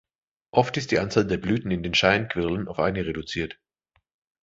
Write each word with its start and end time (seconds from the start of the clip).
Oft 0.49 0.77
ist 0.77 0.89
die 0.89 0.97
Anzahl 0.97 1.27
der 1.27 1.37
Blüten 1.37 1.69
in 1.69 1.83
den 1.83 1.93
Scheinquirlen 1.93 2.67
auf 2.67 2.79
eine 2.79 3.05
reduziert. 3.05 3.59